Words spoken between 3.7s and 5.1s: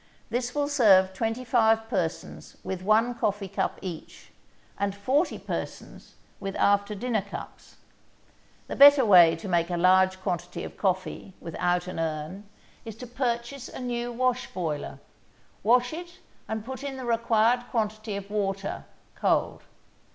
each, and